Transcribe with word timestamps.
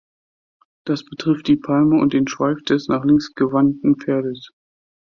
Das 0.83 1.05
betrifft 1.05 1.47
die 1.47 1.57
Palme 1.57 1.99
und 2.01 2.13
den 2.13 2.27
Schweif 2.27 2.57
des 2.63 2.87
nach 2.87 3.05
links 3.05 3.35
gewandten 3.35 3.99
Pferdes. 3.99 4.49